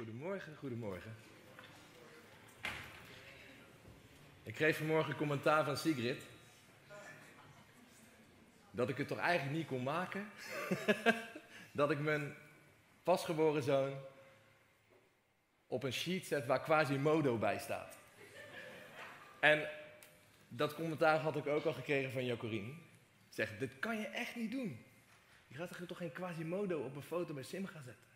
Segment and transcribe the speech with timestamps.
[0.00, 1.14] Goedemorgen, goedemorgen.
[4.42, 6.26] Ik kreeg vanmorgen een commentaar van Sigrid.
[8.70, 10.28] Dat ik het toch eigenlijk niet kon maken.
[11.72, 12.34] dat ik mijn
[13.02, 13.94] pasgeboren zoon
[15.66, 17.98] op een sheet zet waar Quasimodo bij staat.
[19.40, 19.68] En
[20.48, 22.82] dat commentaar had ik ook al gekregen van Jocorien.
[23.28, 24.84] Zegt, dit kan je echt niet doen.
[25.46, 28.08] Je gaat toch geen Quasimodo op een foto bij Sim gaan zetten?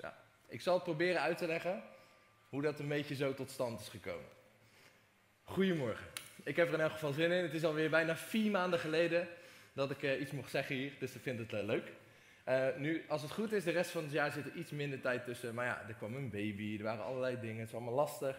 [0.00, 1.82] Ja, ik zal proberen uit te leggen
[2.48, 4.28] hoe dat een beetje zo tot stand is gekomen.
[5.44, 6.06] Goedemorgen.
[6.42, 7.42] Ik heb er in elk geval zin in.
[7.42, 9.28] Het is alweer bijna vier maanden geleden
[9.72, 11.92] dat ik uh, iets mocht zeggen hier, dus ik vind het uh, leuk.
[12.48, 15.00] Uh, nu, als het goed is, de rest van het jaar zit er iets minder
[15.00, 15.54] tijd tussen.
[15.54, 18.36] Maar ja, er kwam een baby, er waren allerlei dingen, het is allemaal lastig.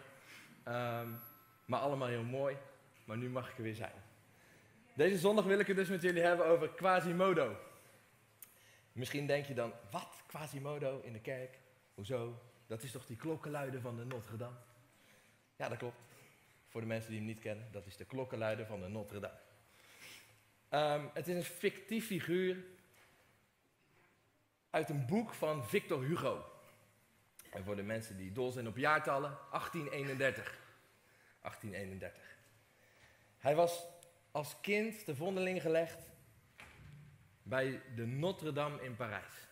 [0.68, 1.20] Um,
[1.66, 2.58] maar allemaal heel mooi.
[3.06, 4.04] Maar nu mag ik er weer zijn.
[4.94, 7.56] Deze zondag wil ik het dus met jullie hebben over Quasimodo.
[8.92, 10.24] Misschien denk je dan, wat?
[10.28, 11.58] Quasimodo in de kerk?
[12.00, 12.42] Hoezo?
[12.68, 14.58] Dat is toch die klokkenluider van de Notre Dame?
[15.56, 16.00] Ja, dat klopt.
[16.68, 19.40] Voor de mensen die hem niet kennen, dat is de klokkenluider van de Notre Dame.
[21.02, 22.66] Um, het is een fictief figuur
[24.70, 26.46] uit een boek van Victor Hugo.
[27.52, 30.44] En voor de mensen die dol zijn op jaartallen, 1831.
[31.42, 32.38] 1831.
[33.38, 33.86] Hij was
[34.32, 36.12] als kind te vondeling gelegd
[37.44, 39.49] bij de Notre Dame in Parijs.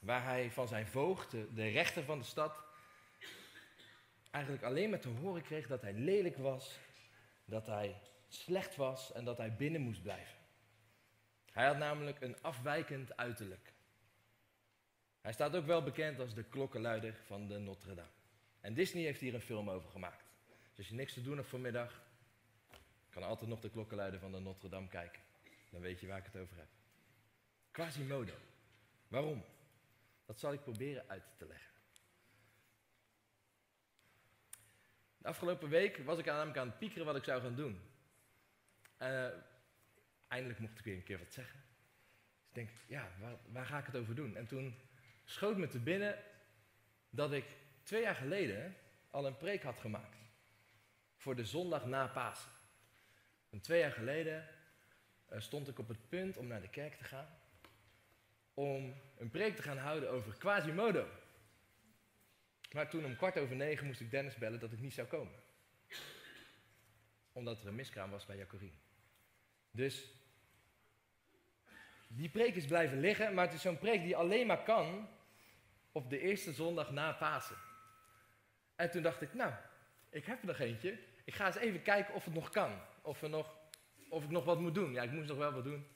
[0.00, 2.64] Waar hij van zijn voogd, de rechter van de stad,
[4.30, 6.78] eigenlijk alleen maar te horen kreeg dat hij lelijk was,
[7.44, 10.38] dat hij slecht was en dat hij binnen moest blijven.
[11.52, 13.72] Hij had namelijk een afwijkend uiterlijk.
[15.20, 18.08] Hij staat ook wel bekend als de klokkenluider van de Notre Dame.
[18.60, 20.24] En Disney heeft hier een film over gemaakt.
[20.48, 22.02] Dus als je niks te doen hebt vanmiddag,
[23.10, 25.22] kan altijd nog de klokkenluider van de Notre Dame kijken.
[25.70, 26.68] Dan weet je waar ik het over heb.
[27.70, 28.32] Quasimodo.
[29.08, 29.44] Waarom?
[30.30, 31.72] Dat zal ik proberen uit te leggen.
[35.18, 37.80] De afgelopen week was ik namelijk aan het piekeren wat ik zou gaan doen.
[38.98, 39.28] Uh,
[40.28, 41.60] eindelijk mocht ik weer een keer wat zeggen.
[42.38, 44.36] Dus ik denk, ja, waar, waar ga ik het over doen?
[44.36, 44.74] En toen
[45.24, 46.18] schoot me te binnen
[47.08, 48.76] dat ik twee jaar geleden
[49.10, 50.18] al een preek had gemaakt.
[51.16, 52.52] Voor de zondag na Pasen.
[53.50, 54.48] En twee jaar geleden
[55.32, 57.39] uh, stond ik op het punt om naar de kerk te gaan.
[58.54, 61.06] Om een preek te gaan houden over Quasimodo.
[62.72, 65.38] Maar toen om kwart over negen moest ik Dennis bellen dat ik niet zou komen.
[67.32, 68.78] Omdat er een miskraam was bij Jacorien.
[69.70, 70.08] Dus
[72.08, 75.08] die preek is blijven liggen, maar het is zo'n preek die alleen maar kan
[75.92, 77.56] op de eerste zondag na Pasen.
[78.76, 79.52] En toen dacht ik, nou,
[80.10, 80.98] ik heb er nog eentje.
[81.24, 82.80] Ik ga eens even kijken of het nog kan.
[83.02, 83.56] Of, er nog,
[84.08, 84.92] of ik nog wat moet doen.
[84.92, 85.86] Ja, ik moest nog wel wat doen.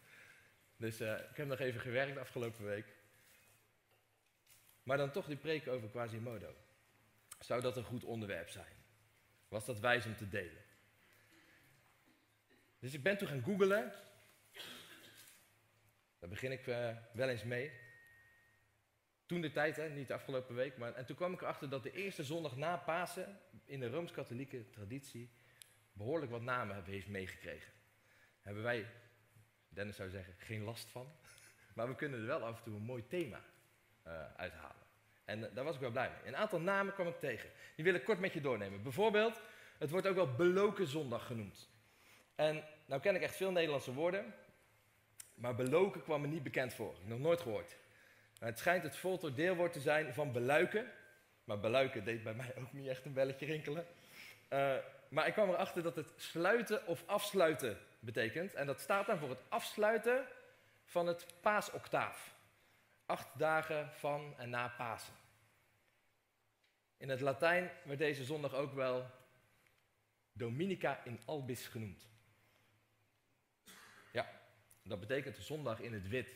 [0.77, 2.87] Dus uh, ik heb nog even gewerkt afgelopen week.
[4.83, 6.55] Maar dan toch die preek over Quasimodo.
[7.39, 8.77] Zou dat een goed onderwerp zijn?
[9.49, 10.63] Was dat wijs om te delen?
[12.79, 13.93] Dus ik ben toen gaan googlen.
[16.19, 17.73] Daar begin ik uh, wel eens mee.
[19.27, 20.77] Toen de tijd, hè, niet de afgelopen week.
[20.77, 24.71] Maar, en toen kwam ik erachter dat de eerste zondag na Pasen in de Rooms-Katholieke
[24.71, 25.31] traditie
[25.93, 27.73] behoorlijk wat namen heeft meegekregen.
[28.41, 28.87] Hebben wij,
[29.75, 31.07] Dennis zou zeggen, geen last van.
[31.75, 33.41] Maar we kunnen er wel af en toe een mooi thema
[34.07, 34.77] uh, uithalen.
[35.25, 36.33] En uh, daar was ik wel blij mee.
[36.33, 37.51] Een aantal namen kwam ik tegen.
[37.77, 38.83] Die wil ik kort met je doornemen.
[38.83, 39.41] Bijvoorbeeld,
[39.79, 41.69] het wordt ook wel beloken zondag genoemd.
[42.35, 44.35] En nou ken ik echt veel Nederlandse woorden.
[45.35, 46.95] Maar beloken kwam me niet bekend voor.
[47.05, 47.77] Nog nooit gehoord.
[48.41, 50.91] Maar het schijnt het voltooid deelwoord te zijn van beluiken.
[51.45, 53.87] Maar beluiken deed bij mij ook niet echt een belletje rinkelen.
[54.51, 54.75] Uh,
[55.09, 58.55] maar ik kwam erachter dat het sluiten of afsluiten betekent.
[58.55, 60.27] En dat staat dan voor het afsluiten
[60.85, 62.35] van het paasoctaaf.
[63.07, 65.15] Acht dagen van en na Pasen.
[66.97, 69.11] In het Latijn werd deze zondag ook wel
[70.33, 72.09] Dominica in Albis genoemd.
[74.13, 74.41] Ja,
[74.83, 76.35] dat betekent zondag in het wit.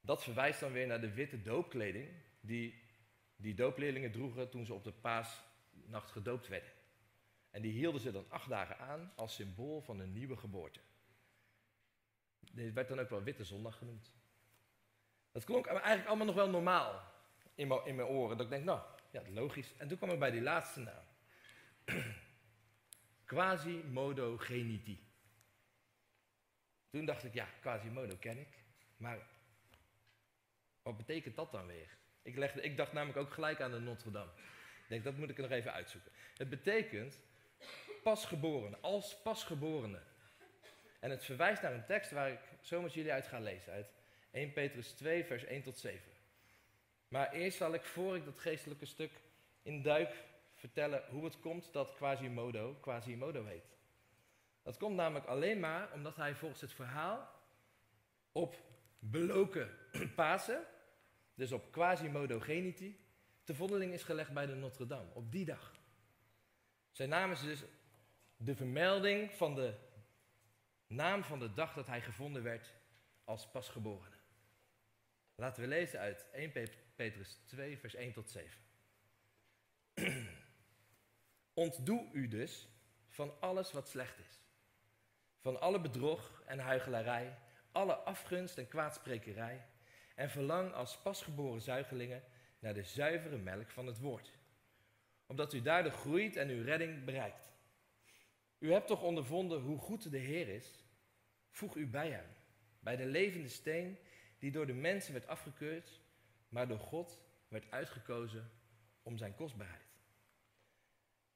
[0.00, 2.08] Dat verwijst dan weer naar de witte doopkleding
[2.40, 2.82] die
[3.42, 6.70] die doopleerlingen droegen toen ze op de paasnacht gedoopt werden.
[7.52, 10.80] En die hielden ze dan acht dagen aan als symbool van een nieuwe geboorte.
[12.52, 14.12] Dit werd dan ook wel Witte Zondag genoemd.
[15.32, 17.12] Dat klonk eigenlijk allemaal nog wel normaal
[17.54, 18.36] in mijn, in mijn oren.
[18.36, 19.76] Dat ik denk, nou, ja, logisch.
[19.76, 21.04] En toen kwam ik bij die laatste naam.
[23.24, 25.10] Quasimodogeniti.
[26.90, 28.64] Toen dacht ik, ja, Quasimodo ken ik.
[28.96, 29.26] Maar
[30.82, 31.96] wat betekent dat dan weer?
[32.22, 34.30] Ik, legde, ik dacht namelijk ook gelijk aan de Notre Dame.
[34.82, 36.12] Ik denk, dat moet ik er nog even uitzoeken.
[36.36, 37.20] Het betekent
[38.02, 40.00] pasgeboren, als pasgeborene.
[41.00, 43.72] En het verwijst naar een tekst waar ik zo met jullie uit ga lezen.
[43.72, 43.92] Uit
[44.30, 46.00] 1 Petrus 2, vers 1 tot 7.
[47.08, 49.12] Maar eerst zal ik, voor ik dat geestelijke stuk
[49.62, 53.76] induik, vertellen hoe het komt dat Quasimodo Quasimodo heet.
[54.62, 57.28] Dat komt namelijk alleen maar omdat hij volgens het verhaal
[58.32, 58.56] op
[58.98, 59.70] beloken
[60.16, 60.64] Pasen,
[61.34, 63.00] dus op Quasimodo Geniti,
[63.44, 65.72] te vondeling is gelegd bij de Notre Dame, op die dag.
[66.90, 67.64] Zijn naam is dus
[68.44, 69.74] de vermelding van de
[70.86, 72.74] naam van de dag dat hij gevonden werd
[73.24, 74.16] als pasgeborene.
[75.34, 76.52] Laten we lezen uit 1
[76.96, 78.60] Petrus 2, vers 1 tot 7.
[81.54, 82.68] Ontdoe u dus
[83.08, 84.40] van alles wat slecht is.
[85.38, 87.38] Van alle bedrog en huichelarij,
[87.72, 89.66] alle afgunst en kwaadsprekerij.
[90.14, 92.22] En verlang als pasgeboren zuigelingen
[92.58, 94.32] naar de zuivere melk van het woord.
[95.26, 97.51] Opdat u daardoor groeit en uw redding bereikt.
[98.62, 100.84] U hebt toch ondervonden hoe goed de Heer is?
[101.50, 102.26] Voeg u bij hem,
[102.80, 103.98] bij de levende steen
[104.38, 106.00] die door de mensen werd afgekeurd,
[106.48, 108.50] maar door God werd uitgekozen
[109.02, 109.82] om zijn kostbaarheid.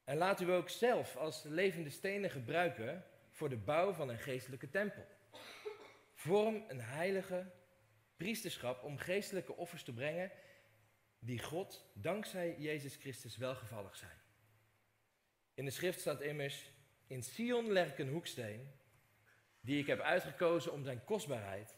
[0.03, 4.69] En laat u ook zelf als levende stenen gebruiken voor de bouw van een geestelijke
[4.69, 5.07] tempel.
[6.13, 7.51] Vorm een heilige
[8.15, 10.31] priesterschap om geestelijke offers te brengen
[11.19, 14.17] die God dankzij Jezus Christus welgevallig zijn.
[15.53, 16.75] In de schrift staat immers,
[17.07, 18.71] in Sion leg ik een hoeksteen,
[19.59, 21.77] die ik heb uitgekozen om zijn kostbaarheid.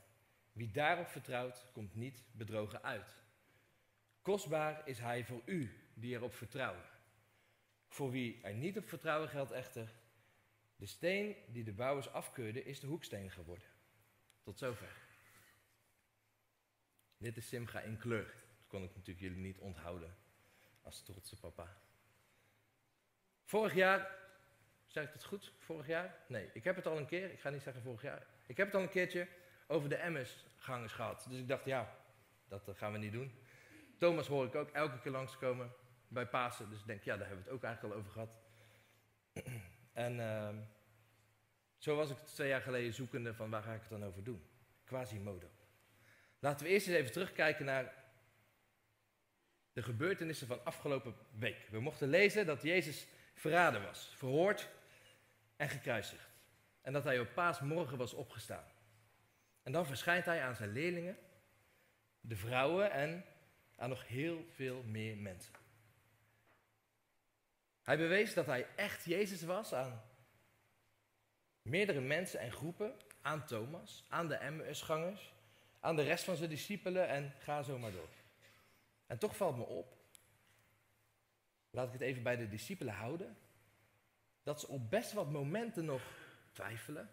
[0.52, 3.24] Wie daarop vertrouwt, komt niet bedrogen uit.
[4.22, 6.84] Kostbaar is hij voor u die erop vertrouwen.
[7.88, 9.92] Voor wie er niet op vertrouwen geldt echter,
[10.76, 13.68] de steen die de bouwers afkeurden is de hoeksteen geworden.
[14.42, 14.92] Tot zover.
[17.18, 18.34] Dit is Simga in kleur.
[18.58, 20.16] Dat kon ik natuurlijk jullie niet onthouden
[20.82, 21.82] als trotse papa.
[23.44, 24.18] Vorig jaar,
[24.90, 25.54] zeg ik het goed?
[25.58, 26.16] Vorig jaar?
[26.28, 28.26] Nee, ik heb het al een keer, ik ga niet zeggen vorig jaar.
[28.46, 29.28] Ik heb het al een keertje
[29.68, 31.26] over de MS-gangers gehad.
[31.30, 31.96] Dus ik dacht, ja,
[32.48, 33.32] dat gaan we niet doen.
[33.98, 35.72] Thomas hoor ik ook elke keer langskomen
[36.08, 36.70] bij Pasen.
[36.70, 38.40] Dus ik denk, ja, daar hebben we het ook eigenlijk al over gehad.
[39.94, 40.50] en uh,
[41.78, 44.44] zo was ik twee jaar geleden zoekende van waar ga ik het dan over doen.
[44.84, 45.50] Quasimodo.
[46.40, 47.94] Laten we eerst eens even terugkijken naar
[49.74, 51.68] de gebeurtenissen van afgelopen week.
[51.70, 54.70] We mochten lezen dat Jezus verraden was, verhoord
[55.60, 56.30] en gekruisigd.
[56.82, 58.66] En dat hij op paasmorgen was opgestaan.
[59.64, 61.18] En dan verschijnt hij aan zijn leerlingen,
[62.22, 63.26] de vrouwen en
[63.76, 65.54] aan nog heel veel meer mensen.
[67.82, 70.02] Hij bewees dat hij echt Jezus was aan
[71.62, 75.34] meerdere mensen en groepen, aan Thomas, aan de Emmausgangers,
[75.80, 78.10] aan de rest van zijn discipelen en ga zo maar door.
[79.08, 79.98] En toch valt me op,
[81.70, 83.38] laat ik het even bij de discipelen houden,
[84.44, 86.02] dat ze op best wat momenten nog
[86.52, 87.10] twijfelen,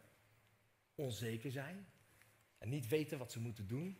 [0.95, 1.89] onzeker zijn
[2.59, 3.99] en niet weten wat ze moeten doen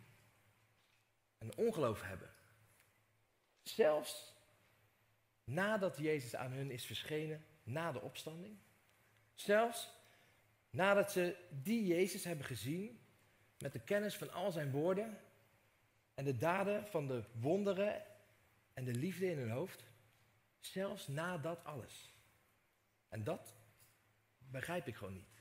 [1.39, 2.31] en ongeloof hebben.
[3.63, 4.35] Zelfs
[5.45, 8.57] nadat Jezus aan hun is verschenen, na de opstanding.
[9.35, 9.91] Zelfs
[10.71, 13.01] nadat ze die Jezus hebben gezien,
[13.59, 15.19] met de kennis van al zijn woorden
[16.15, 18.03] en de daden van de wonderen
[18.75, 19.85] en de liefde in hun hoofd.
[20.61, 22.16] Zelfs na dat alles.
[23.09, 23.55] En dat
[24.39, 25.37] begrijp ik gewoon niet.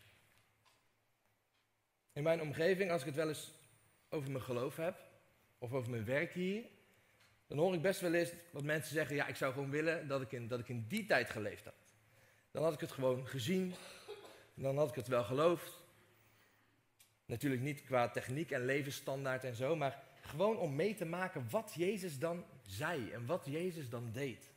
[2.14, 3.52] In mijn omgeving, als ik het wel eens
[4.10, 5.00] over mijn geloof heb,
[5.58, 6.64] of over mijn werk hier,
[7.48, 10.22] dan hoor ik best wel eens dat mensen zeggen: Ja, ik zou gewoon willen dat
[10.22, 11.94] ik in, dat ik in die tijd geleefd had.
[12.52, 13.74] Dan had ik het gewoon gezien,
[14.54, 15.84] dan had ik het wel geloofd.
[17.26, 21.74] Natuurlijk niet qua techniek en levensstandaard en zo, maar gewoon om mee te maken wat
[21.76, 24.54] Jezus dan zei en wat Jezus dan deed.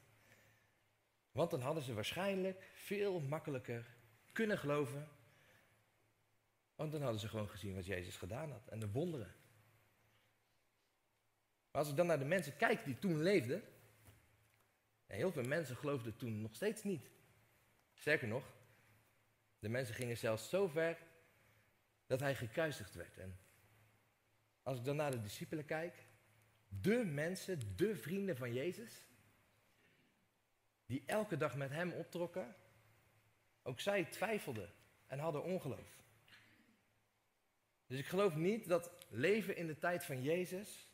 [1.39, 3.87] Want dan hadden ze waarschijnlijk veel makkelijker
[4.33, 5.09] kunnen geloven.
[6.75, 9.35] Want dan hadden ze gewoon gezien wat Jezus gedaan had en de wonderen.
[11.71, 13.63] Maar als ik dan naar de mensen kijk die toen leefden,
[15.07, 17.11] heel veel mensen geloofden toen nog steeds niet.
[17.95, 18.45] Sterker nog,
[19.59, 20.99] de mensen gingen zelfs zo ver
[22.07, 23.19] dat hij gekruisigd werd.
[23.19, 23.39] En
[24.63, 26.07] als ik dan naar de discipelen kijk,
[26.69, 29.08] de mensen, de vrienden van Jezus,
[30.89, 32.55] die elke dag met hem optrokken,
[33.63, 34.73] ook zij twijfelden
[35.07, 36.03] en hadden ongeloof.
[37.87, 40.87] Dus ik geloof niet dat leven in de tijd van Jezus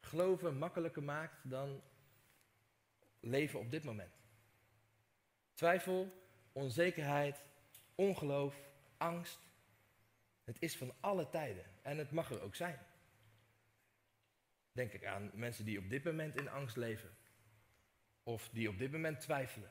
[0.00, 1.82] geloven makkelijker maakt dan
[3.20, 4.14] leven op dit moment.
[5.54, 7.44] Twijfel, onzekerheid,
[7.94, 8.56] ongeloof,
[8.96, 9.38] angst.
[10.44, 12.78] Het is van alle tijden en het mag er ook zijn.
[14.72, 17.16] Denk ik aan mensen die op dit moment in angst leven.
[18.24, 19.70] Of die op dit moment twijfelen.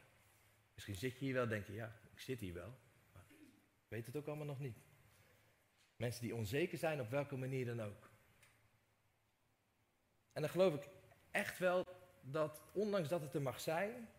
[0.73, 2.77] Misschien zit je hier wel, denk je, ja, ik zit hier wel.
[3.11, 3.23] Maar
[3.83, 4.77] ik weet het ook allemaal nog niet.
[5.95, 8.11] Mensen die onzeker zijn op welke manier dan ook.
[10.31, 10.89] En dan geloof ik
[11.31, 11.85] echt wel
[12.21, 14.09] dat, ondanks dat het er mag zijn,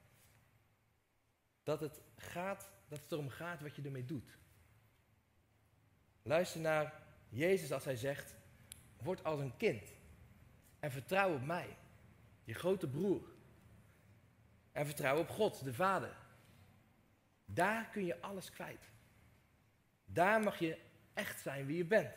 [1.62, 4.38] dat het, gaat, dat het erom gaat wat je ermee doet.
[6.22, 8.34] Luister naar Jezus als hij zegt,
[8.96, 9.92] word als een kind
[10.80, 11.76] en vertrouw op mij,
[12.44, 13.33] je grote broer.
[14.74, 16.16] En vertrouw op God, de Vader.
[17.44, 18.90] Daar kun je alles kwijt.
[20.04, 20.78] Daar mag je
[21.12, 22.14] echt zijn wie je bent.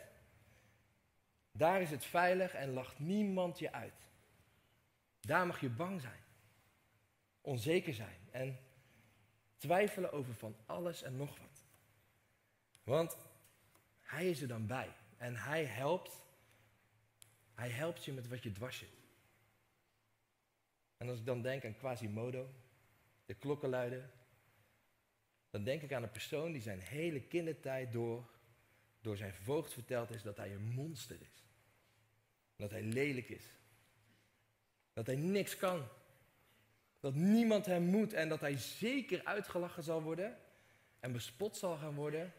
[1.52, 4.08] Daar is het veilig en lacht niemand je uit.
[5.20, 6.22] Daar mag je bang zijn,
[7.40, 8.58] onzeker zijn en
[9.56, 11.64] twijfelen over van alles en nog wat.
[12.82, 13.16] Want
[14.00, 16.22] hij is er dan bij en hij helpt.
[17.54, 18.97] Hij helpt je met wat je dwars zit.
[20.98, 22.50] En als ik dan denk aan Quasimodo,
[23.26, 24.10] de klokkenluider,
[25.50, 28.30] dan denk ik aan een persoon die zijn hele kindertijd door,
[29.00, 31.44] door zijn voogd verteld is dat hij een monster is.
[32.56, 33.44] Dat hij lelijk is.
[34.92, 35.88] Dat hij niks kan.
[37.00, 40.38] Dat niemand hem moet en dat hij zeker uitgelachen zal worden
[41.00, 42.32] en bespot zal gaan worden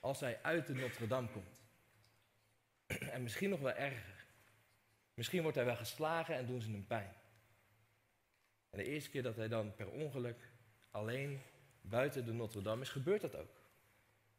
[0.00, 1.60] als hij uit de Notre Dame komt.
[3.14, 4.24] En misschien nog wel erger.
[5.14, 7.12] Misschien wordt hij wel geslagen en doen ze hem pijn.
[8.70, 10.50] En de eerste keer dat hij dan per ongeluk
[10.90, 11.42] alleen
[11.80, 13.60] buiten de Notre Dame is, gebeurt dat ook.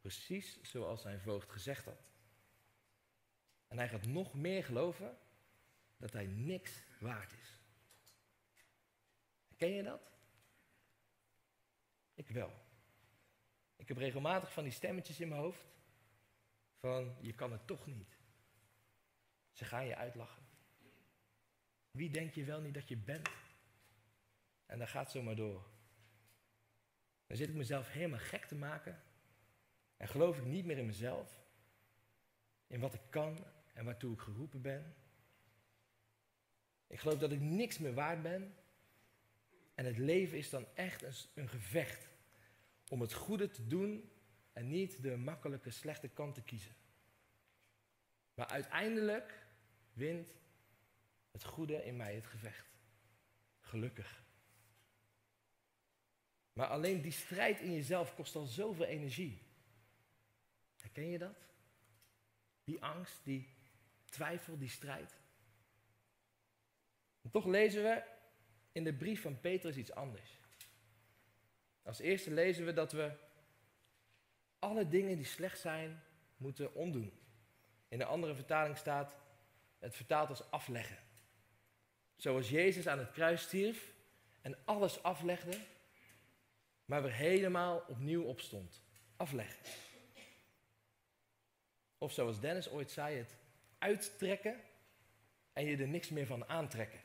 [0.02, 2.04] Precies zoals zijn voogd gezegd had.
[3.68, 5.18] En hij gaat nog meer geloven
[5.98, 7.60] dat hij niks waard is.
[9.58, 10.02] Ken je dat?
[12.14, 12.52] Ik wel.
[13.76, 15.66] Ik heb regelmatig van die stemmetjes in mijn hoofd.
[16.80, 18.20] Van je kan het toch niet.
[19.52, 20.44] Ze gaan je uitlachen.
[21.92, 23.30] Wie denk je wel niet dat je bent?
[24.72, 25.70] En dat gaat zomaar door.
[27.28, 29.04] Dan zit ik mezelf helemaal gek te maken.
[29.98, 31.46] En geloof ik niet meer in mezelf.
[32.68, 34.96] In wat ik kan en waartoe ik geroepen ben.
[36.88, 38.56] Ik geloof dat ik niks meer waard ben.
[39.76, 42.10] En het leven is dan echt een, een gevecht
[42.90, 44.12] om het goede te doen
[44.54, 46.76] en niet de makkelijke slechte kant te kiezen.
[48.34, 49.48] Maar uiteindelijk
[49.94, 50.34] wint
[51.32, 52.70] het goede in mij het gevecht.
[53.60, 54.30] Gelukkig.
[56.62, 59.42] Maar alleen die strijd in jezelf kost al zoveel energie.
[60.76, 61.38] Herken je dat?
[62.64, 63.50] Die angst, die
[64.06, 65.16] twijfel, die strijd.
[67.32, 68.04] Toch lezen we
[68.72, 70.40] in de brief van Petrus iets anders.
[71.84, 73.12] Als eerste lezen we dat we
[74.60, 76.04] alle dingen die slecht zijn
[76.38, 77.14] moeten ondoen.
[77.88, 79.16] In een andere vertaling staat
[79.80, 80.98] het vertaald als afleggen.
[82.16, 83.94] Zoals Jezus aan het kruis stierf
[84.42, 85.58] en alles aflegde,
[86.92, 88.82] maar weer helemaal opnieuw opstond.
[89.16, 89.58] Afleggen.
[91.98, 93.36] Of zoals Dennis ooit zei, het
[93.78, 94.62] uittrekken
[95.54, 97.00] en je er niks meer van aantrekken.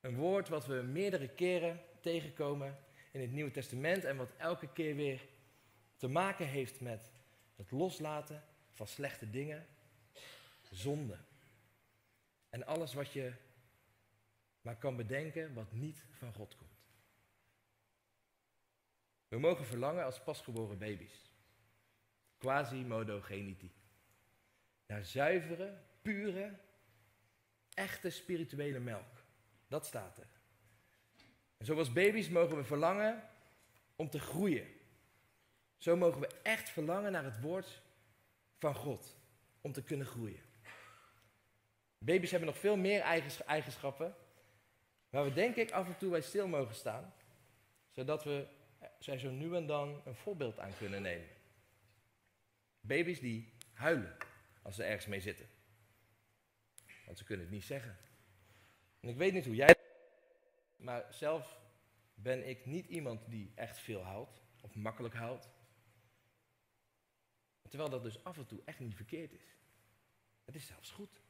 [0.00, 2.78] Een woord wat we meerdere keren tegenkomen
[3.10, 5.20] in het Nieuwe Testament en wat elke keer weer
[5.96, 7.10] te maken heeft met
[7.56, 9.66] het loslaten van slechte dingen,
[10.70, 11.18] zonde.
[12.50, 13.32] En alles wat je
[14.60, 16.69] maar kan bedenken wat niet van God komt.
[19.30, 21.34] We mogen verlangen als pasgeboren baby's.
[22.38, 23.72] Quasi modo geniti.
[24.86, 26.58] Naar zuivere, pure,
[27.74, 29.24] echte spirituele melk.
[29.68, 30.28] Dat staat er.
[31.56, 33.28] En zoals baby's mogen we verlangen
[33.96, 34.66] om te groeien.
[35.76, 37.82] Zo mogen we echt verlangen naar het woord
[38.58, 39.16] van God.
[39.60, 40.42] Om te kunnen groeien.
[41.98, 43.00] Baby's hebben nog veel meer
[43.46, 44.14] eigenschappen.
[45.10, 47.14] Waar we denk ik af en toe bij stil mogen staan.
[47.90, 48.46] Zodat we
[48.98, 51.28] zij zo nu en dan een voorbeeld aan kunnen nemen.
[52.80, 54.16] Baby's die huilen
[54.62, 55.48] als ze ergens mee zitten.
[57.04, 57.98] Want ze kunnen het niet zeggen.
[59.00, 59.74] En ik weet niet hoe jij.
[60.76, 61.60] Maar zelf
[62.14, 64.42] ben ik niet iemand die echt veel houdt.
[64.60, 65.48] Of makkelijk houdt.
[67.68, 69.56] Terwijl dat dus af en toe echt niet verkeerd is.
[70.44, 71.20] Het is zelfs goed.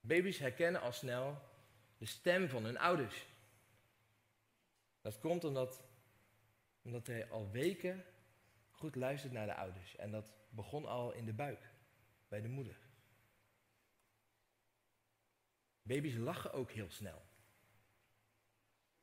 [0.00, 1.42] Baby's herkennen al snel
[1.98, 3.26] de stem van hun ouders.
[5.00, 5.82] Dat komt omdat,
[6.82, 8.04] omdat hij al weken
[8.70, 9.96] goed luistert naar de ouders.
[9.96, 11.70] En dat begon al in de buik,
[12.28, 12.78] bij de moeder.
[15.82, 17.22] Baby's lachen ook heel snel.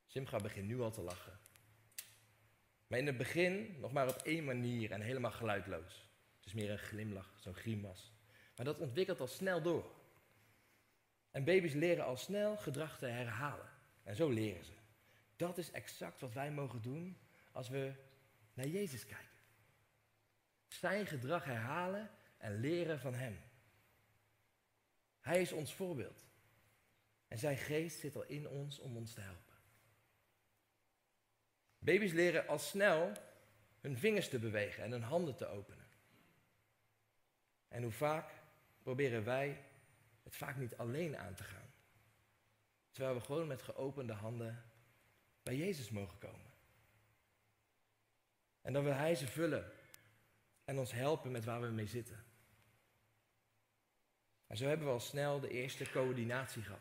[0.05, 1.39] Simga begint nu al te lachen.
[2.87, 6.09] Maar in het begin nog maar op één manier en helemaal geluidloos.
[6.37, 8.11] Het is meer een glimlach, zo'n grimas.
[8.55, 9.95] Maar dat ontwikkelt al snel door.
[11.31, 13.69] En baby's leren al snel gedrag te herhalen.
[14.03, 14.73] En zo leren ze.
[15.35, 17.17] Dat is exact wat wij mogen doen
[17.57, 17.93] als we
[18.53, 19.37] naar Jezus kijken.
[20.67, 23.39] Zijn gedrag herhalen en leren van Hem.
[25.19, 26.25] Hij is ons voorbeeld.
[27.27, 29.55] En zijn geest zit al in ons om ons te helpen.
[31.79, 33.11] Baby's leren al snel
[33.81, 35.87] hun vingers te bewegen en hun handen te openen.
[37.67, 38.31] En hoe vaak
[38.81, 39.63] proberen wij
[40.23, 41.73] het vaak niet alleen aan te gaan.
[42.91, 44.63] Terwijl we gewoon met geopende handen
[45.43, 46.46] bij Jezus mogen komen.
[48.67, 49.71] En dan wil Hij ze vullen
[50.65, 52.23] en ons helpen met waar we mee zitten.
[54.47, 56.79] En zo hebben we al snel de eerste coördinatie gehad.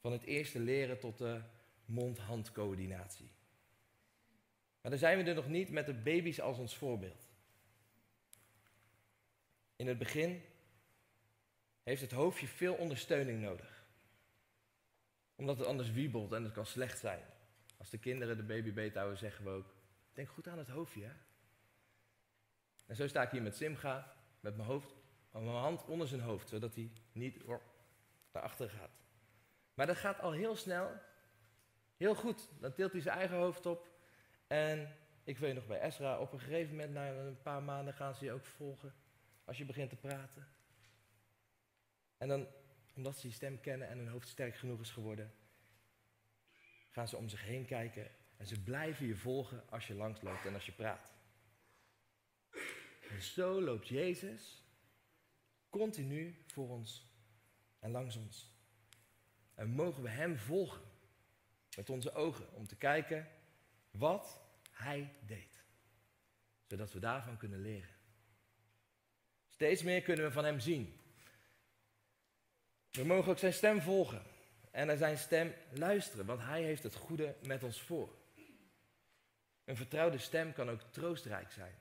[0.00, 1.40] Van het eerste leren tot de
[1.84, 3.30] mond-hand coördinatie.
[4.80, 7.28] Maar dan zijn we er nog niet met de baby's als ons voorbeeld.
[9.76, 10.42] In het begin
[11.82, 13.84] heeft het hoofdje veel ondersteuning nodig.
[15.34, 17.22] Omdat het anders wiebelt en het kan slecht zijn.
[17.76, 19.80] Als de kinderen de baby beet houden, zeggen we ook:
[20.12, 21.04] Denk goed aan het hoofdje.
[21.04, 21.12] Hè?
[22.86, 24.94] En zo sta ik hier met Simga, met mijn, hoofd,
[25.30, 28.90] mijn hand onder zijn hoofd, zodat hij niet naar achter gaat.
[29.74, 31.00] Maar dat gaat al heel snel,
[31.96, 32.48] heel goed.
[32.60, 33.90] Dan tilt hij zijn eigen hoofd op.
[34.46, 38.14] En ik weet nog bij Ezra, op een gegeven moment, na een paar maanden, gaan
[38.14, 38.94] ze je ook volgen.
[39.44, 40.48] Als je begint te praten.
[42.16, 42.46] En dan,
[42.94, 45.34] omdat ze je stem kennen en hun hoofd sterk genoeg is geworden,
[46.90, 48.10] gaan ze om zich heen kijken.
[48.42, 51.12] En ze blijven je volgen als je langsloopt en als je praat.
[53.10, 54.62] En zo loopt Jezus
[55.70, 57.06] continu voor ons
[57.78, 58.50] en langs ons.
[59.54, 60.82] En mogen we Hem volgen
[61.76, 63.28] met onze ogen om te kijken
[63.90, 65.64] wat Hij deed.
[66.66, 67.94] Zodat we daarvan kunnen leren.
[69.48, 71.00] Steeds meer kunnen we van Hem zien.
[72.90, 74.22] We mogen ook Zijn stem volgen
[74.70, 78.20] en naar Zijn stem luisteren, want Hij heeft het goede met ons voor.
[79.64, 81.74] Een vertrouwde stem kan ook troostrijk zijn.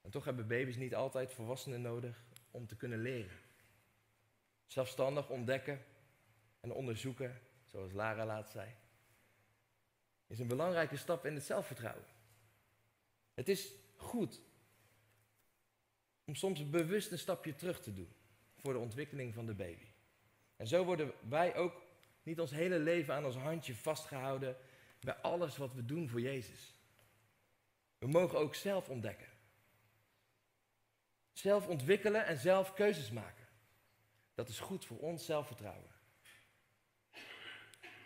[0.00, 3.38] En toch hebben baby's niet altijd volwassenen nodig om te kunnen leren.
[4.66, 5.84] Zelfstandig ontdekken
[6.60, 8.74] en onderzoeken, zoals Lara laat zei,
[10.26, 12.06] is een belangrijke stap in het zelfvertrouwen.
[13.34, 14.40] Het is goed
[16.24, 18.12] om soms bewust een stapje terug te doen
[18.56, 19.86] voor de ontwikkeling van de baby.
[20.56, 21.82] En zo worden wij ook
[22.22, 24.56] niet ons hele leven aan ons handje vastgehouden
[25.04, 26.74] bij alles wat we doen voor Jezus.
[27.98, 29.28] We mogen ook zelf ontdekken.
[31.32, 33.46] Zelf ontwikkelen en zelf keuzes maken.
[34.34, 35.90] Dat is goed voor ons zelfvertrouwen.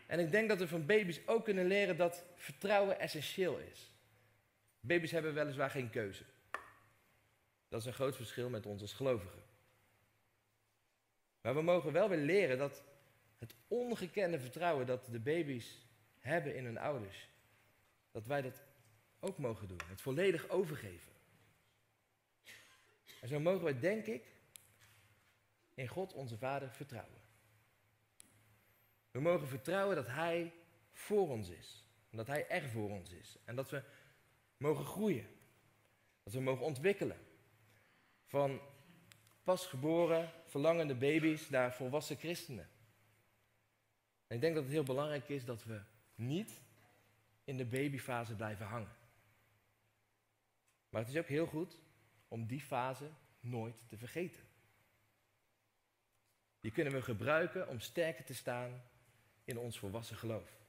[0.06, 3.92] En ik denk dat we van baby's ook kunnen leren dat vertrouwen essentieel is.
[4.80, 6.24] Baby's hebben weliswaar geen keuze.
[7.68, 9.42] Dat is een groot verschil met ons als gelovigen.
[11.40, 12.82] Maar we mogen wel weer leren dat
[13.38, 15.85] het ongekende vertrouwen dat de baby's
[16.26, 17.28] hebben in hun ouders,
[18.10, 18.62] dat wij dat
[19.20, 19.80] ook mogen doen.
[19.86, 21.12] Het volledig overgeven.
[23.20, 24.24] En zo mogen we, denk ik,
[25.74, 27.20] in God onze Vader vertrouwen.
[29.10, 30.52] We mogen vertrouwen dat Hij
[30.92, 31.84] voor ons is.
[32.10, 33.36] Dat Hij echt voor ons is.
[33.44, 33.82] En dat we
[34.56, 35.28] mogen groeien.
[36.22, 37.18] Dat we mogen ontwikkelen.
[38.24, 38.60] Van
[39.42, 42.68] pasgeboren, verlangende baby's naar volwassen christenen.
[44.26, 45.80] En ik denk dat het heel belangrijk is dat we
[46.16, 46.60] niet
[47.44, 48.96] in de babyfase blijven hangen.
[50.88, 51.80] Maar het is ook heel goed
[52.28, 54.42] om die fase nooit te vergeten.
[56.60, 58.82] Die kunnen we gebruiken om sterker te staan
[59.44, 60.64] in ons volwassen geloof.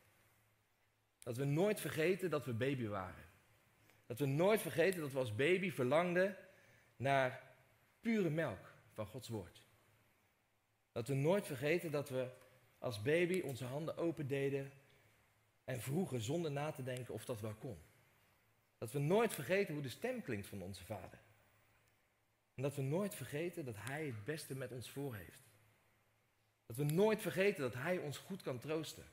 [1.24, 3.26] Dat we nooit vergeten dat we baby waren.
[4.06, 6.38] Dat we nooit vergeten dat we als baby verlangden
[6.96, 7.54] naar
[8.00, 9.66] pure melk van Gods woord.
[10.92, 12.30] Dat we nooit vergeten dat we
[12.78, 14.72] als baby onze handen open deden
[15.68, 17.78] en vroegen zonder na te denken of dat wel kon.
[18.78, 21.20] Dat we nooit vergeten hoe de stem klinkt van onze vader.
[22.56, 25.42] En dat we nooit vergeten dat Hij het beste met ons voor heeft.
[26.66, 29.06] Dat we nooit vergeten dat Hij ons goed kan troosten.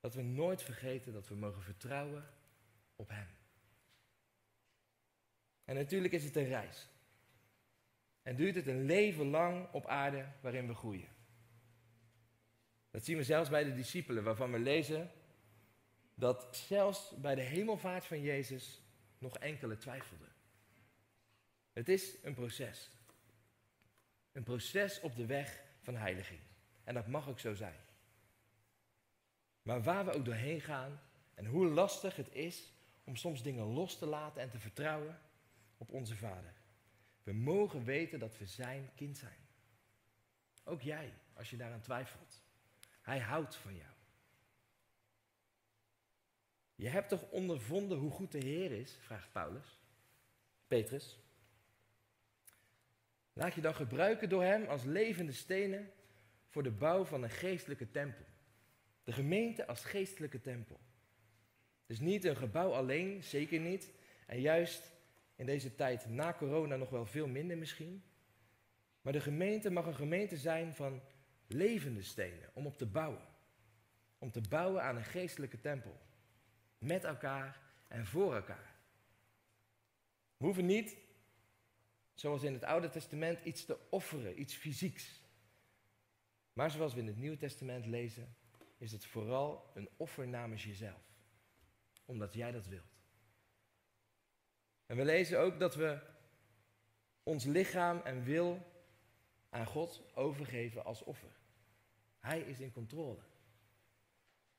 [0.00, 2.24] Dat we nooit vergeten dat we mogen vertrouwen
[2.96, 3.28] op Hem.
[5.64, 6.88] En natuurlijk is het een reis.
[8.22, 11.13] En duurt het een leven lang op aarde waarin we groeien.
[12.94, 15.10] Dat zien we zelfs bij de discipelen, waarvan we lezen
[16.14, 18.82] dat zelfs bij de hemelvaart van Jezus
[19.18, 20.32] nog enkele twijfelden.
[21.72, 22.90] Het is een proces.
[24.32, 26.40] Een proces op de weg van heiliging.
[26.84, 27.80] En dat mag ook zo zijn.
[29.62, 31.00] Maar waar we ook doorheen gaan
[31.34, 32.72] en hoe lastig het is
[33.04, 35.18] om soms dingen los te laten en te vertrouwen
[35.76, 36.54] op onze Vader.
[37.22, 39.46] We mogen weten dat we zijn kind zijn.
[40.64, 42.43] Ook jij, als je daaraan twijfelt.
[43.04, 43.92] Hij houdt van jou.
[46.74, 48.96] Je hebt toch ondervonden hoe goed de Heer is?
[49.00, 49.80] vraagt Paulus.
[50.66, 51.18] Petrus.
[53.32, 55.90] Laat je dan gebruiken door Hem als levende stenen
[56.48, 58.24] voor de bouw van een geestelijke tempel.
[59.04, 60.80] De gemeente als geestelijke tempel.
[61.86, 63.92] Dus niet een gebouw alleen, zeker niet.
[64.26, 64.92] En juist
[65.36, 68.04] in deze tijd na corona nog wel veel minder misschien.
[69.00, 71.02] Maar de gemeente mag een gemeente zijn van
[71.46, 73.26] levende stenen om op te bouwen.
[74.18, 76.00] Om te bouwen aan een geestelijke tempel.
[76.78, 78.74] Met elkaar en voor elkaar.
[80.36, 80.96] We hoeven niet,
[82.14, 85.22] zoals in het Oude Testament, iets te offeren, iets fysieks.
[86.52, 88.36] Maar zoals we in het Nieuwe Testament lezen,
[88.78, 91.02] is het vooral een offer namens jezelf.
[92.04, 92.94] Omdat jij dat wilt.
[94.86, 96.00] En we lezen ook dat we
[97.22, 98.72] ons lichaam en wil
[99.54, 101.30] aan God overgeven als offer.
[102.18, 103.22] Hij is in controle.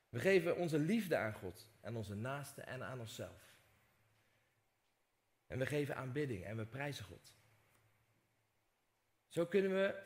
[0.08, 3.54] We geven onze liefde aan God en onze naasten en aan onszelf.
[5.46, 7.34] En we geven aanbidding en we prijzen God.
[9.28, 10.02] Zo kunnen we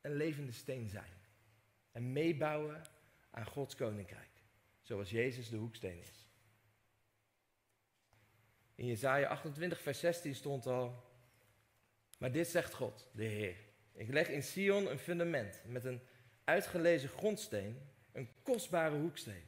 [0.00, 1.12] een levende steen zijn
[1.92, 2.82] en meebouwen
[3.30, 4.42] aan Gods koninkrijk,
[4.82, 6.26] zoals Jezus de hoeksteen is.
[8.74, 11.04] In Jesaja 28, vers 16 stond al,
[12.18, 13.63] maar dit zegt God, de Heer.
[13.94, 16.00] Ik leg in Sion een fundament met een
[16.44, 17.78] uitgelezen grondsteen,
[18.12, 19.44] een kostbare hoeksteen.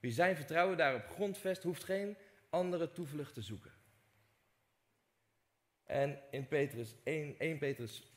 [0.00, 2.16] Wie zijn vertrouwen daarop grondvest, hoeft geen
[2.50, 3.72] andere toevlucht te zoeken.
[5.84, 8.12] En in Petrus 1, 1 Petrus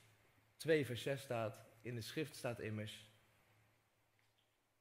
[0.57, 3.09] 2, vers 6 staat, in de schrift staat immers,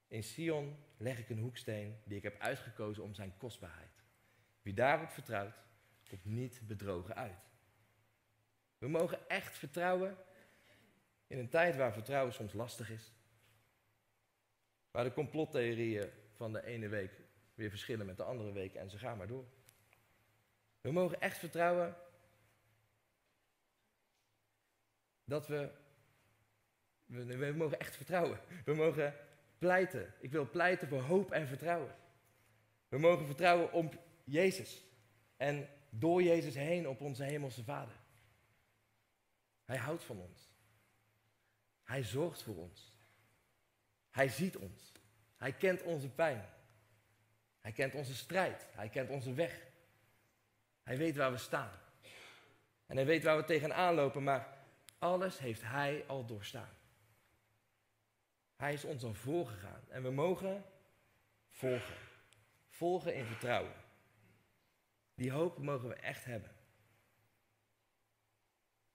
[0.08, 4.02] in Sion leg ik een hoeksteen die ik heb uitgekozen om zijn kostbaarheid.
[4.62, 5.64] Wie daarop vertrouwt,
[6.08, 7.52] komt niet bedrogen uit.
[8.78, 10.16] We mogen echt vertrouwen
[11.26, 13.12] in een tijd waar vertrouwen soms lastig is.
[14.90, 17.20] Waar de complottheorieën van de ene week
[17.54, 19.44] weer verschillen met de andere week en ze gaan maar door.
[20.80, 21.96] We mogen echt vertrouwen
[25.24, 25.70] dat we,
[27.04, 28.40] we, we mogen echt vertrouwen.
[28.64, 29.14] We mogen
[29.58, 30.14] pleiten.
[30.20, 31.94] Ik wil pleiten voor hoop en vertrouwen.
[32.88, 34.84] We mogen vertrouwen op Jezus
[35.36, 37.96] en door Jezus heen op onze hemelse Vader.
[39.64, 40.53] Hij houdt van ons.
[41.84, 42.92] Hij zorgt voor ons.
[44.10, 44.92] Hij ziet ons.
[45.36, 46.48] Hij kent onze pijn.
[47.60, 48.66] Hij kent onze strijd.
[48.72, 49.60] Hij kent onze weg.
[50.82, 51.70] Hij weet waar we staan.
[52.86, 54.58] En hij weet waar we tegenaan lopen, maar
[54.98, 56.76] alles heeft hij al doorstaan.
[58.56, 60.64] Hij is ons al voorgegaan en we mogen
[61.48, 61.96] volgen.
[62.68, 63.74] Volgen in vertrouwen.
[65.14, 66.50] Die hoop mogen we echt hebben.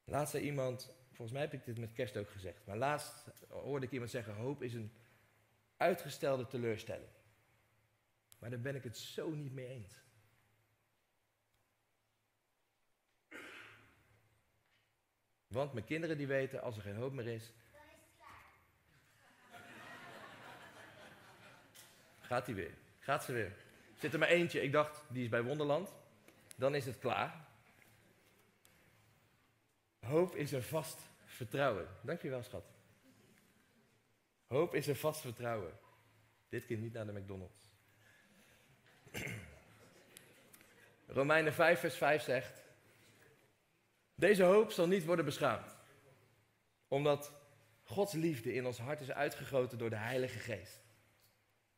[0.04, 3.86] Laatst zei iemand, volgens mij heb ik dit met kerst ook gezegd, maar laatst hoorde
[3.86, 4.91] ik iemand zeggen: hoop is een
[5.77, 7.10] uitgestelde teleurstelling.
[8.39, 9.93] Maar daar ben ik het zo niet mee eens.
[15.47, 17.51] Want mijn kinderen die weten, als er geen hoop meer is.
[22.19, 22.73] Gaat hij weer.
[22.99, 23.55] Gaat ze weer.
[23.97, 24.62] Zit er maar eentje.
[24.62, 25.93] Ik dacht, die is bij Wonderland.
[26.55, 27.47] Dan is het klaar.
[29.99, 31.88] Hoop is een vast vertrouwen.
[32.01, 32.65] Dankjewel, schat.
[34.47, 35.79] Hoop is een vast vertrouwen.
[36.49, 37.63] Dit keer niet naar de McDonald's.
[41.07, 42.63] Romeinen 5, vers 5 zegt:
[44.15, 45.77] Deze hoop zal niet worden beschaamd,
[46.88, 47.31] omdat
[47.83, 50.81] Gods liefde in ons hart is uitgegoten door de Heilige Geest,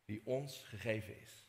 [0.05, 1.45] die ons gegeven is.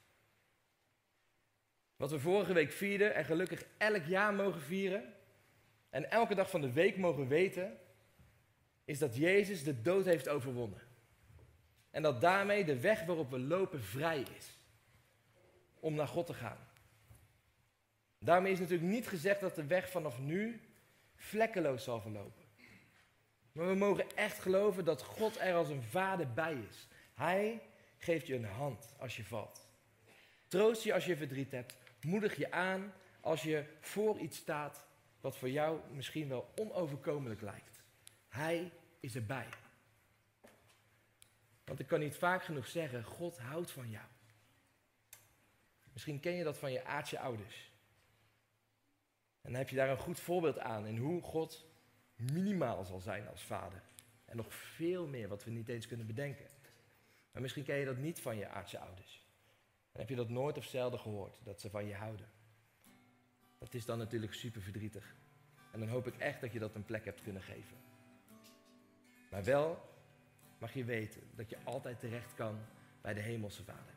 [1.97, 5.15] Wat we vorige week vierden en gelukkig elk jaar mogen vieren
[5.93, 7.79] en elke dag van de week mogen weten,
[8.85, 10.81] is dat Jezus de dood heeft overwonnen.
[11.91, 14.59] En dat daarmee de weg waarop we lopen vrij is
[15.81, 16.59] om naar God te gaan.
[18.19, 20.61] Daarmee is natuurlijk niet gezegd dat de weg vanaf nu
[21.17, 22.45] vlekkeloos zal verlopen.
[23.53, 26.89] Maar we mogen echt geloven dat God er als een vader bij is.
[27.15, 27.63] Hij
[27.99, 29.69] geeft je een hand als je valt.
[30.49, 31.77] Troost je als je verdriet hebt.
[32.01, 34.91] Moedig je aan als je voor iets staat
[35.23, 37.83] wat voor jou misschien wel onoverkomelijk lijkt.
[38.29, 39.49] Hij is erbij.
[41.65, 44.07] Want ik kan niet vaak genoeg zeggen, God houdt van jou.
[45.93, 47.71] Misschien ken je dat van je aardse ouders.
[49.41, 51.65] En dan heb je daar een goed voorbeeld aan in hoe God
[52.17, 53.83] minimaal zal zijn als vader.
[54.25, 56.47] En nog veel meer wat we niet eens kunnen bedenken.
[57.31, 59.27] Maar misschien ken je dat niet van je aardse ouders.
[59.93, 62.29] Dan heb je dat nooit of zelden gehoord, dat ze van je houden.
[63.63, 65.15] Dat is dan natuurlijk super verdrietig.
[65.71, 67.77] En dan hoop ik echt dat je dat een plek hebt kunnen geven.
[69.31, 69.91] Maar wel
[70.59, 72.59] mag je weten dat je altijd terecht kan
[73.01, 73.95] bij de Hemelse Vader.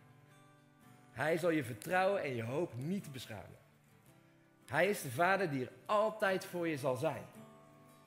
[1.12, 3.58] Hij zal je vertrouwen en je hoop niet beschamen.
[4.65, 7.23] Hij is de Vader die er altijd voor je zal zijn.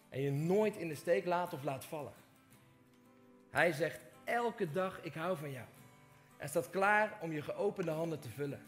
[0.09, 2.15] En je nooit in de steek laat of laat vallen.
[3.51, 5.67] Hij zegt elke dag, ik hou van jou.
[6.37, 8.67] En staat klaar om je geopende handen te vullen.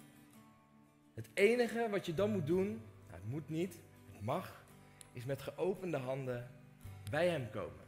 [1.20, 3.80] Het enige wat je dan moet doen, nou, het moet niet,
[4.12, 4.64] het mag,
[5.12, 6.48] is met geopende handen
[7.11, 7.85] bij hem komen.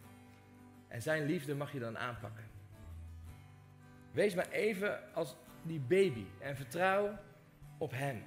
[0.89, 2.45] En zijn liefde mag je dan aanpakken.
[4.11, 7.19] Wees maar even als die baby en vertrouw
[7.79, 8.23] op hem.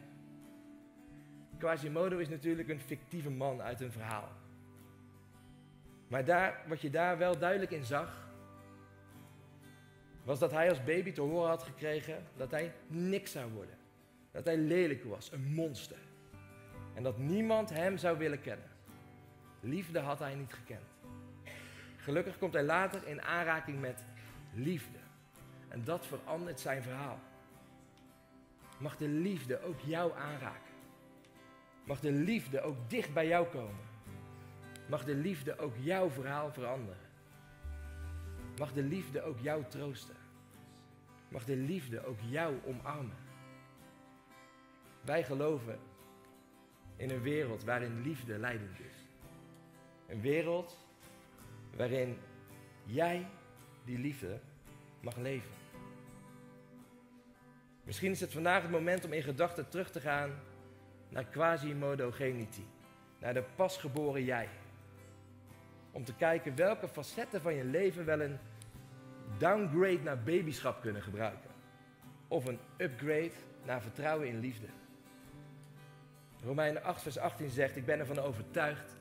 [1.58, 4.32] Quasimodo is natuurlijk een fictieve man uit een verhaal.
[6.08, 8.30] Maar daar, wat je daar wel duidelijk in zag,
[10.24, 13.84] was dat hij als baby te horen had gekregen dat hij niks zou worden.
[14.36, 15.98] Dat hij lelijk was, een monster.
[16.94, 18.70] En dat niemand hem zou willen kennen.
[19.60, 20.86] Liefde had hij niet gekend.
[21.98, 24.04] Gelukkig komt hij later in aanraking met
[24.54, 24.98] liefde.
[25.68, 27.20] En dat verandert zijn verhaal.
[28.78, 30.74] Mag de liefde ook jou aanraken?
[31.84, 33.86] Mag de liefde ook dicht bij jou komen?
[34.90, 37.04] Mag de liefde ook jouw verhaal veranderen?
[38.58, 40.16] Mag de liefde ook jou troosten?
[41.28, 43.25] Mag de liefde ook jou omarmen?
[45.06, 45.80] Wij geloven
[46.96, 49.08] in een wereld waarin liefde leidend is.
[50.08, 50.86] Een wereld
[51.76, 52.18] waarin
[52.84, 53.28] jij
[53.84, 54.40] die liefde
[55.02, 55.52] mag leven.
[57.84, 60.32] Misschien is het vandaag het moment om in gedachten terug te gaan
[61.10, 62.66] naar Quasimodo Geniti,
[63.20, 64.50] naar de pasgeboren jij.
[65.92, 68.38] Om te kijken welke facetten van je leven wel een
[69.38, 71.50] downgrade naar babyschap kunnen gebruiken.
[72.28, 73.32] Of een upgrade
[73.66, 74.68] naar vertrouwen in liefde.
[76.46, 78.92] Romeinen 8, vers 18 zegt: Ik ben ervan overtuigd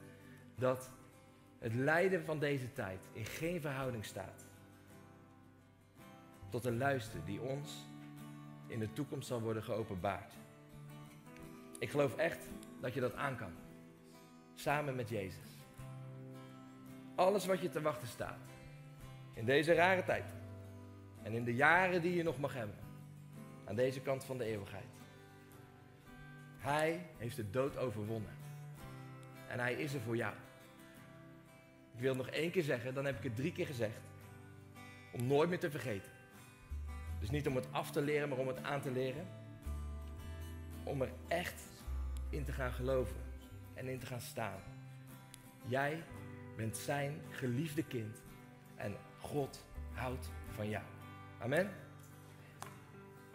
[0.55, 0.91] dat
[1.59, 4.45] het lijden van deze tijd in geen verhouding staat
[6.49, 7.87] tot de luister die ons
[8.67, 10.33] in de toekomst zal worden geopenbaard.
[11.79, 12.47] Ik geloof echt
[12.81, 13.53] dat je dat aan kan.
[14.55, 15.49] Samen met Jezus.
[17.15, 18.39] Alles wat je te wachten staat.
[19.33, 20.25] In deze rare tijd.
[21.23, 22.77] En in de jaren die je nog mag hebben.
[23.65, 24.95] Aan deze kant van de eeuwigheid.
[26.65, 28.31] Hij heeft de dood overwonnen.
[29.49, 30.35] En hij is er voor jou.
[31.95, 34.01] Ik wil nog één keer zeggen, dan heb ik het drie keer gezegd.
[35.13, 36.11] Om nooit meer te vergeten.
[37.21, 39.27] Dus niet om het af te leren, maar om het aan te leren.
[40.85, 41.63] Om er echt
[42.31, 43.17] in te gaan geloven
[43.75, 44.61] en in te gaan staan.
[45.67, 46.03] Jij
[46.57, 48.23] bent zijn geliefde kind
[48.77, 50.85] en God houdt van jou.
[51.39, 51.84] Amen.